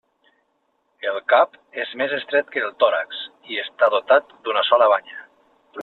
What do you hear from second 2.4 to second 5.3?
que el tòrax i està dotat d'una sola banya.